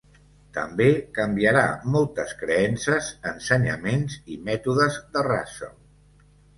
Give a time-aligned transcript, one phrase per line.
[0.53, 1.65] També canviarà
[1.97, 5.81] moltes creences, ensenyaments i mètodes de Russell.